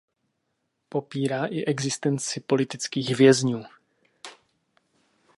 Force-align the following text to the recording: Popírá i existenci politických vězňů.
Popírá 0.89 1.45
i 1.45 1.61
existenci 1.65 2.39
politických 2.39 3.17
vězňů. 3.17 3.63